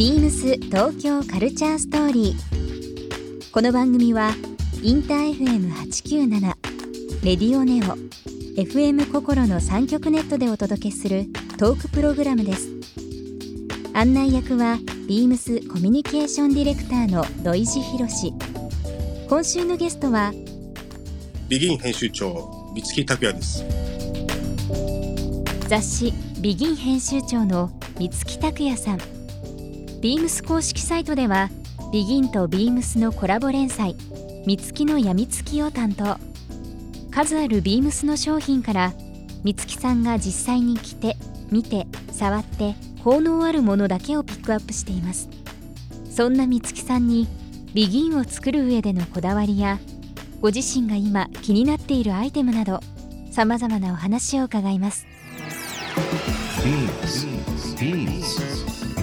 [0.00, 3.50] ビームス東京カルチャーストーリー。
[3.52, 4.30] この番組は
[4.82, 6.40] インター FM897
[7.22, 7.98] レディオネオ
[8.58, 11.26] FM 心の三極ネットでお届けする
[11.58, 12.70] トークプログラムです。
[13.92, 18.32] 案内役はビームスコミュニケーションディレクターの土井博志。
[19.28, 20.32] 今週のゲストは
[21.50, 23.62] ビギン編集長三月拓也です
[25.68, 29.19] 雑誌ビギン編集長の三月拓也さん
[30.00, 31.50] ビームス公式サイトでは
[31.92, 33.94] ビギンとビームスのコラボ連載
[34.46, 36.16] 三月のやみつきを担当
[37.10, 38.94] 数あるビームスの商品から
[39.44, 41.16] 三月さんが実際に着て
[41.50, 45.28] 見て触って効能あるものだけをピックアップしています
[46.10, 47.28] そんな三月さんに
[47.74, 49.78] ビギンを作る上でのこだわりや
[50.40, 52.80] ご自身が今気になっているアイテムなど
[53.30, 55.06] さまざまなお話を伺います
[56.62, 57.26] Beams.
[57.78, 58.69] Beams.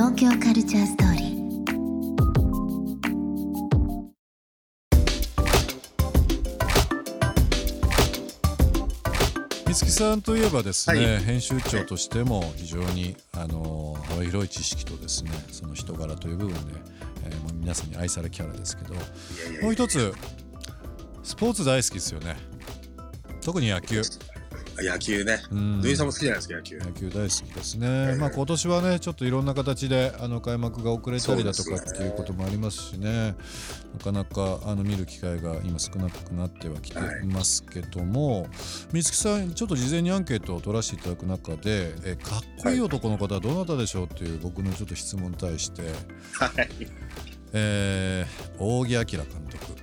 [0.00, 1.40] 東京カルチャーストーリー。
[9.66, 11.22] 三月さんといえばですね、はい。
[11.22, 16.80] 編集長としても非常にあの幅広い知識とですねその人柄という部分で、
[17.26, 20.14] えーもう皆さんに愛されキャラですけどもう一つ
[21.22, 22.38] スポーツ大好きですよね。
[23.42, 24.00] 特に野球
[24.82, 25.40] 野球ね。
[25.50, 25.80] うん。
[25.82, 26.78] 土井さんも好きじゃないですか野球。
[26.78, 33.34] 野球大好きですね、まあ、今年はねちょっといろんな形であの開幕が遅れたりだとかっていうこともありますしね。
[33.98, 37.26] なかなかあの見る機会が今少なくなってはきてい。
[37.26, 38.48] ますけども、
[38.92, 45.82] 三月さんちょっと事前にアンケートを取らせていただく中でえかっこいい男の方はどなたでしょうっていう僕のちょっと質問に対して、
[46.32, 46.68] はい。
[47.52, 49.79] えー、扇明監督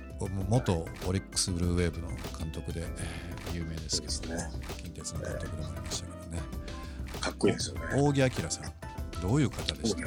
[0.48, 2.08] 元オリックスブルーウェーブの
[2.38, 4.40] 監督で、えー有名ですけども、
[4.82, 6.42] 近鉄の監督でもありましたからね。
[7.18, 7.80] かっこいいですよね。
[8.02, 10.02] 扇明さんどういう方でした？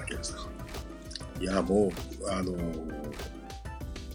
[1.42, 2.56] いやもうあの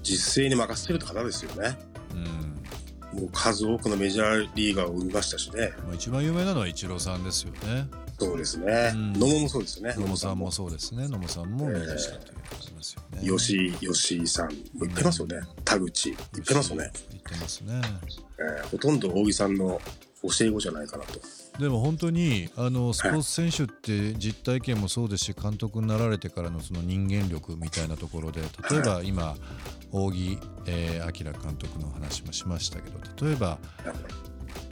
[0.04, 1.76] 実勢に任せてる方ですよね。
[3.12, 3.20] うん。
[3.20, 5.72] もう数多くのメジャーリーガーを生みましたしね。
[5.84, 7.88] まあ、一番有名なのはイチローさんですよね。
[8.18, 8.92] そうですね。
[8.94, 9.12] うん。
[9.14, 9.94] 野茂もそうですよね。
[9.98, 11.08] 野茂さんもそうですね。
[11.08, 13.38] 野茂さんも明治したということですよね。
[13.38, 14.48] 吉井吉井さん
[14.78, 15.40] 言ってますよね
[15.78, 17.80] 田口言ってますよね、言ってますね。
[18.38, 19.80] えーほとんど扇さんの
[20.22, 21.20] 教え子じゃないかなと。
[21.58, 29.36] でも本当にあのスポーツ選手って実体験もそうですし監督になられてからのその人間力みたいなところで例えば今
[29.90, 33.58] 扇えー明監督の話もしましたけど例えば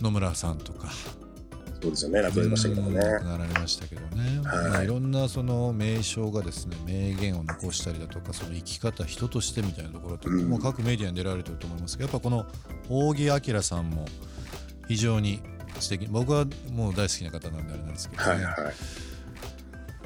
[0.00, 0.90] 野村さんとか
[1.84, 2.22] そうですよね。
[2.22, 2.98] 亡くなりましたけどもね。
[2.98, 3.12] うん。
[3.12, 4.70] 亡くなられましたけどね、はい。
[4.70, 10.48] まあ、いろんなその名称がですね名言を残したりだとかその生き方人としてみたいなところとか、うん。
[10.48, 12.46] もう各メディアに出られてると思いますけどやっぱこの
[12.88, 14.06] 扇明さんも
[14.88, 15.40] 非常に
[15.78, 16.06] 素敵。
[16.06, 18.30] 僕はもう大好きな方なんであれなんですけど、ね。
[18.30, 18.54] はいはい。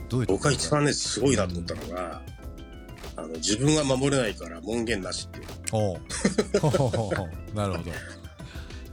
[0.09, 2.23] どうい僕が一番ねすごいなと思ったのが、
[3.17, 5.47] あの自分が守れないから門限なしっていう。
[5.73, 5.99] おう。
[7.55, 7.91] なるほど。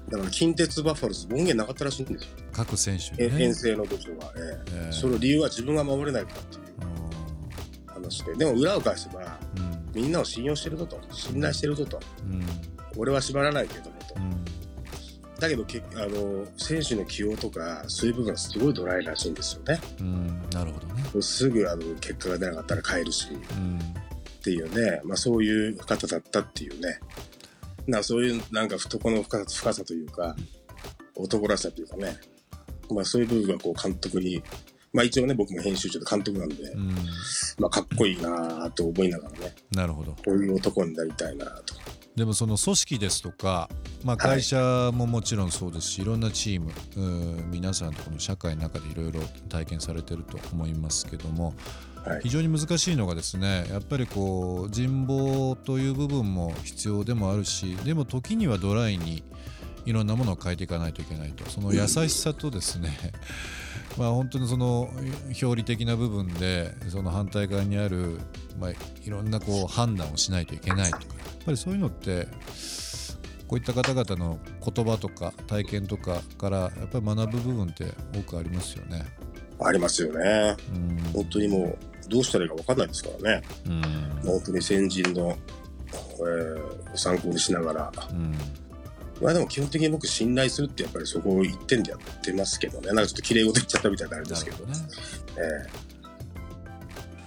[0.10, 3.38] だから近鉄バファローズ門限なかったらしいんですよ、各選手にね。
[3.38, 6.64] え遠征の時は、ええええその理由は自分が守れないからっていう
[7.88, 8.36] 話で。
[8.36, 10.02] でも裏を返せばうん。
[10.02, 10.98] みんなを信用してるぞと。
[11.12, 12.00] 信頼してるぞと。
[12.24, 12.46] うん。
[12.96, 14.16] 俺は縛らないけどもと。
[14.16, 14.46] うん。
[15.38, 19.82] だけどけあの選手の起用とかそういう部分がすごいドライらしいんですよね。
[20.00, 20.42] うん。
[20.52, 21.22] なるほどね。
[21.22, 23.28] すぐあの結果が出なかったら帰るし。
[23.32, 23.80] うん。
[23.80, 23.82] っ
[24.46, 27.00] ていうね、まあ、そういう方だったっていうね。
[27.88, 30.36] なそういうなんか懐の深さ深さというか
[31.16, 32.18] 男らしさというかね、
[32.94, 34.42] まあ、そういう部分がこう監督に、
[34.94, 36.96] まあ、一応ね僕も編集長で監督なんで、うん。
[37.60, 39.56] まあ、かっこいいなと思いながらね。
[39.72, 40.12] なるほど。
[40.14, 41.76] こういう男になりたいなと。
[42.16, 43.70] でもその組織ですとか、
[44.04, 51.54] まあ、会社ももちろんそうですし、い、ろんなチームうん皆さんとこの社会の中でいろいろ体験されてると思いますけども
[52.06, 52.22] はい。
[52.22, 59.24] 非常に難しいのがですねやっぱりこう人望という部分も必要でもあるしでも時にはドライに
[59.86, 62.98] いろんなものを変えていかないといけないとその優しさとですね、
[63.98, 64.90] まあ本当にその
[65.28, 68.20] 表裏的な部分でその反対側にある、
[68.60, 68.76] まあ、い
[69.10, 71.10] ろんなこう判断をしないといけないとかや
[71.42, 72.28] っぱりそういうのって
[73.48, 79.06] こういった方々の言葉とか体験とかからやっぱり学ぶ部分って多くありますよね。
[79.60, 80.56] ありますよね。
[80.74, 81.78] うん本当にもう
[82.10, 83.44] どうしたらいいか分かんないですからね。
[83.68, 83.82] うん
[84.24, 85.38] 本当に先人の、
[85.92, 87.92] えー参考にしながら。
[88.12, 88.36] うん
[89.22, 92.88] まあでも基本的に僕信頼するってやっぱりそこを一点でやってますけどね。
[92.88, 94.58] なんかちょっと綺麗事言っちゃったみたいになるんですけど。
[94.58, 94.74] どね
[95.38, 95.96] え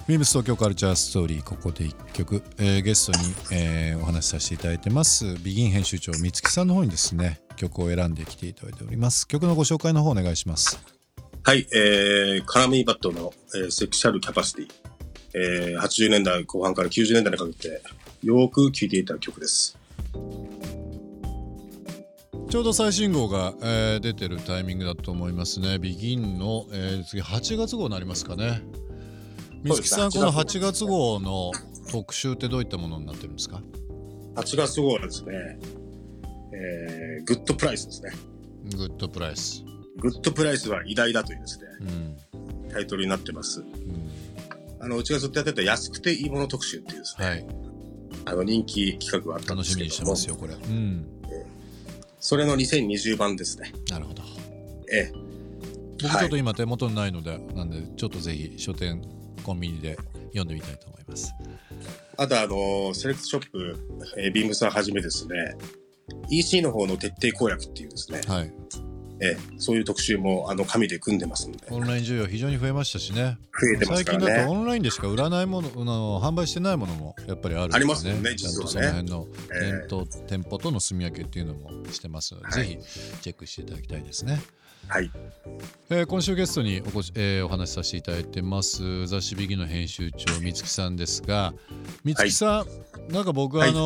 [0.09, 14.69] ビームス東京カルチャーストーリーここで一曲、えーゲストに、えーお話しさせていただいてますビギン編集長三月さんの方にですね曲を選んできていただいております曲のご紹介の方お願いしますーはい、えー、カラミーバットの、えーセクシャルキャパシティ。
[15.35, 17.83] えー、80年代後半から90年代にかけて
[18.23, 19.79] よーく聴いていた曲です。
[22.49, 25.79] ちょうど最新号が、えー出てるタイミングだと思いますね。
[25.79, 28.63] ビギンの、えー次8月号になりますかね。
[29.65, 31.21] 三月さんこの8月号。
[31.21, 31.53] の
[31.91, 33.63] 特集ってどういったものになってるんですか
[34.37, 35.59] ？8月号はですね、
[36.55, 38.13] えー、グッドプライスですね。
[38.77, 39.63] グッドプライス。
[39.99, 43.61] グッドプライスは偉大だというですね、うん、タイトルになってます。
[43.61, 44.11] うん、
[44.81, 47.47] あの、うちがずっとやってた安くていいもの特集っていうですね、はい。
[48.25, 50.55] あの人気企画があったんですけど楽しみにしてますよこれ。
[50.55, 51.18] うん
[52.21, 53.73] それの2020版ですね。
[53.91, 54.23] なるほど。
[54.93, 55.13] ええ。
[56.03, 59.03] 僕ちょっと今手元にないので、なんでちょっとぜひ書店
[59.43, 59.97] コンビニで
[60.29, 61.33] 読んでみたいと思います。
[62.17, 63.77] あとあの、セレクトショップ、
[64.17, 65.57] えービームスははじめですね、
[66.31, 68.53] EC の方の徹底攻略っていうですね、はい
[69.21, 73.39] ええ、そういう特集もあの紙で組んでますので、オンライン需要非常に増えましたしね。
[73.61, 74.27] 増えてます最からね。
[74.27, 79.03] 近だとオンラインでしか売らないものあの販売してないものもやっぱりあるんでありますもんねちゃんとそ実はね。
[79.03, 79.71] の辺のええ。
[79.73, 82.53] 店頭、店舗との住み分けっていうのもしてますので、はい。
[82.55, 82.79] ぜひ
[83.23, 84.41] チェックしていただきたいですね、
[84.89, 85.11] はい。
[85.91, 91.53] えー今週ゲストにおこし、えーお話しさせていただいてます雑誌ビギの編集長三月さんですが
[92.05, 92.65] 三月さ
[93.09, 93.81] ん、なんか僕ははいあの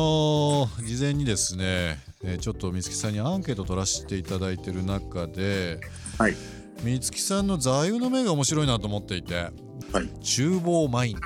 [0.67, 5.79] ー事前にですね、えーちょっと三月さんにアンケート取らせていただいてる中で
[6.17, 6.35] はい。
[6.83, 9.51] 三月さんの座右の銘が面白いなと思っていてはい。
[10.21, 11.21] 厨房マインド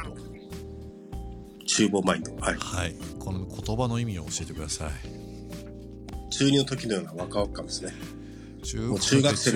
[1.66, 2.36] 厨房マインド。
[2.38, 2.56] はい。
[2.56, 4.92] はいこの言葉の意味を教えてください
[6.32, 7.92] 中二の時のような若々感ですね。
[8.68, 9.54] 中中学生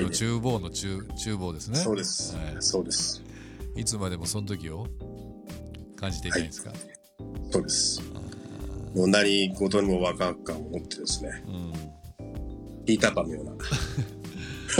[0.00, 2.34] の厨房の厨厨房ですねそうです。
[2.34, 3.22] はそうです。
[3.76, 4.86] い、いつまでもその時を
[5.96, 6.72] 感じていたいですか、
[7.50, 8.00] そうです。
[8.94, 11.72] もう何事にも若々感を持ってですね、うん
[12.86, 13.52] ピーターパンのような。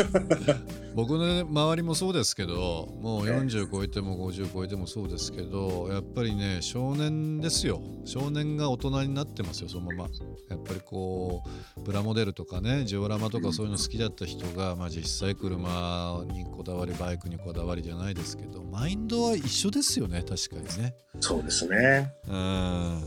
[0.95, 7.83] 僕の、ね、周りもそうですけどもうええ40超えても50超えてもそうですけどやっぱりね少年ですよ。
[8.05, 10.09] 少年が大人になってますよそのまま。
[10.51, 11.43] やっぱりこ
[11.77, 20.95] うプラモデルとかねジオラマとかそういうの好きだった人が、まあ、実際車にこだわりバイクにこだわりじゃないですけどマインドは一緒ですよね確かにね。
[21.21, 22.13] そうですね。
[22.29, 23.04] うん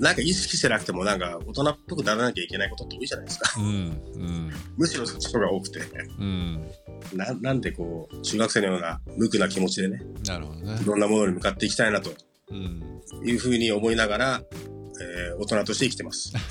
[0.00, 3.60] なんか意識してなくてもなんか大人っぽくならなきゃいけないことって多いじゃないですか。
[3.60, 4.50] うんうん。
[4.78, 5.80] むしろそっちの方が多くて。
[6.18, 6.70] うん。
[7.14, 10.78] ななんでこう、中学生のような無垢な気持ちでね、なるほどね。
[10.80, 12.10] いろんなものに向かっていきたいなと。
[12.50, 12.82] うん。
[13.24, 16.32] いうふうに思いながら、えー大人として生きてます。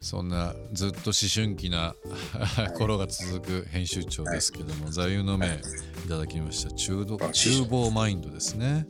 [0.00, 1.94] そんなずっと思春期な
[2.76, 5.50] 頃が続く編集長ですけども、座右の銘い。
[6.08, 6.72] ただきました。
[6.72, 8.86] 中度あ厨房マインドですね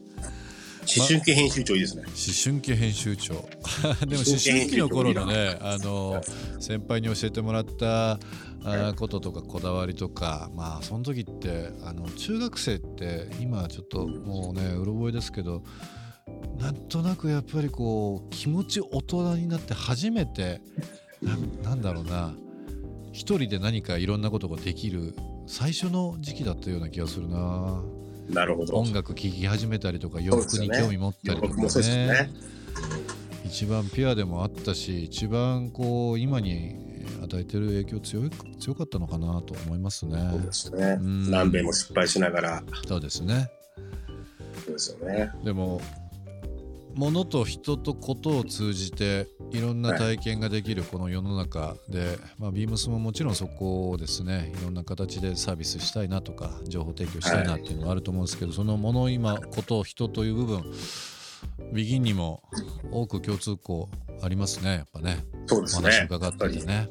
[0.85, 2.03] 思春期編集長いいですね。
[2.07, 2.13] 思
[2.45, 3.35] 春期編集長。
[4.07, 6.21] でも思思春期の頃の編ねあの
[6.59, 15.63] 先輩に教えてもらったあーこととかこだわりとかまあその時ってあの中学生って今ちょっともうねうろ覚えですけど
[16.59, 20.61] なんとなくやっぱりこう気持ち大人になって初めて
[21.21, 22.35] ななんだろうな
[23.13, 25.15] 一人で何かいろんなことができる
[25.47, 27.83] 最初の時期だったような気がするな
[28.29, 28.77] なるほど。
[28.77, 32.31] 音楽聴き始めたりとか洋服に興味持ったりとか僕もそうですよね。
[33.45, 36.77] 一番ピュアでもあったし一番こう今に
[37.23, 41.05] 与えてる影響強い強かったのかなと思いますねそうですねう。
[41.05, 43.51] ん何べんも失敗しながら、そうですね
[44.65, 45.31] そうですよね。
[45.45, 45.81] でも
[46.95, 60.65] 物と人とことを通じていろんな体験ができるこの世の中で、まあ、ビームスももちろんそこをですねいろんな形でサービスしたいなとか情報提供したいなっていうのはあると思うんですけど、その物今こと人という部分
[61.73, 62.43] ビギンにも
[62.91, 63.89] 多く共通項
[64.23, 65.19] ありますねやっぱね。
[65.47, 65.91] おそうですね。
[65.91, 66.89] 話伺っててね。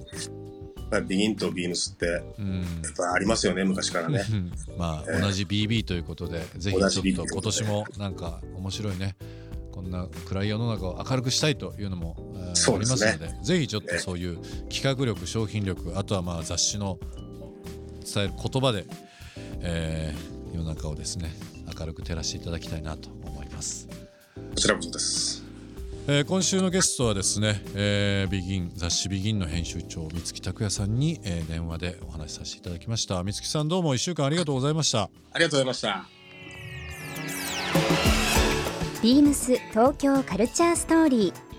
[0.91, 2.65] まあビギンとビームスって、やっうん
[2.97, 4.25] ぱありますよね、昔からね。
[4.29, 4.51] うん。
[4.77, 5.21] まあ、ええ。
[5.21, 9.15] 同じ BB ということで、ぜひちょっと今年もなんか面白いね、
[9.71, 14.37] こんな暗い世の中を明るくしたいというのも、えーありそうでねますすので、ぜひちょっとそういう
[14.69, 16.99] 企画力、商品力、あとはまあ雑誌の
[18.13, 18.85] 伝える言葉で、
[19.61, 21.31] えー世の中をですね、
[21.79, 23.87] 明るく照らしていただきたいなと思います。
[24.35, 25.43] こちらこそです。
[26.07, 36.05] えー今週のゲストはですね、えービギン雑誌ビギンの編集長三月拓也さんに、えー電話でお話しさせていただきました三月さんどうも1週間ありがとうございましたありがとうございました。
[39.01, 41.50] ビームス東京カルチャーストーリー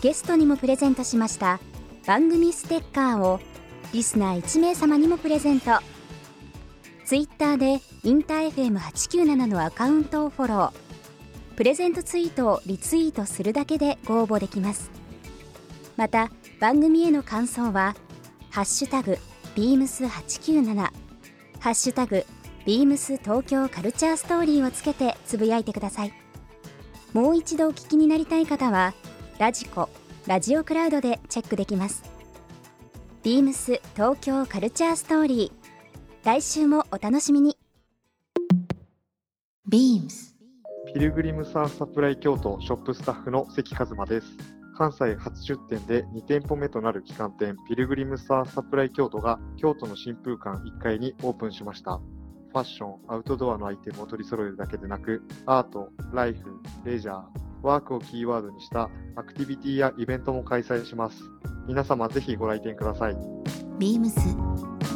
[0.00, 1.60] ゲストにもプレゼントしました。
[2.06, 3.38] 番組ステッカーを
[3.92, 5.72] リスナー1名様にもプレゼント。
[7.04, 10.72] ツイッターでインター FM897 のアカウントをフォロー。
[11.54, 14.90] プレゼントツイートをリツイートするだけでご応募できます。
[15.98, 16.30] また
[16.60, 17.94] 番組への感想は
[18.48, 19.18] 「ハッシュタグ
[19.54, 20.74] ビームス897」
[21.60, 22.24] 「ハッシュタグ
[22.64, 26.14] ビームス東京カルチャーストーリー」をつけてつぶやいてください。
[27.12, 28.94] もう一度お聞きになりたい方は
[29.38, 29.89] ラジコ
[30.30, 32.04] ラジオクラウドでチェックできます
[33.24, 37.58] ビームス東京カルチャーストーリー来週もお楽しみに
[39.68, 40.36] beams
[40.94, 44.26] ピルグリムサーサプライ京都ショップスタッフの関和馬です。
[44.78, 52.00] 関西初出店で2店舗目となる旗艦店ピルグリムサーサプライ京都が京都の新風館1階にオープンしました。
[52.52, 61.22] ファッション、アウトドアのアイテムを取り揃えるだけでなく、アート、ライフ、レジャー、ワークをキーワードにしたアクティビティやイベントも開催します。
[61.66, 63.16] 皆様ぜひご来店ください。
[63.78, 64.12] beams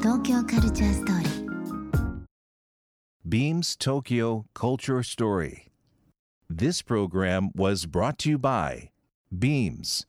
[0.02, 1.44] 東京カルチャーストーリー
[3.26, 5.70] Beams Tokyo Culture Story.
[6.50, 8.90] This program was brought to you by
[9.36, 10.06] Beams.